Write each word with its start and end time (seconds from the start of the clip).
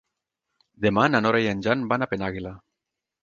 Demà 0.85 1.03
na 1.11 1.21
Nora 1.27 1.43
i 1.45 1.49
en 1.51 1.61
Jan 1.67 1.85
van 1.93 2.05
a 2.05 2.09
Penàguila. 2.15 2.55